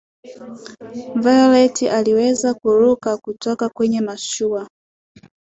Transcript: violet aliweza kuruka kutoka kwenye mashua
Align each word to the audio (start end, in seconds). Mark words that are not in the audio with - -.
violet 1.15 1.81
aliweza 1.83 2.53
kuruka 2.53 3.17
kutoka 3.17 3.69
kwenye 3.69 4.01
mashua 4.01 4.67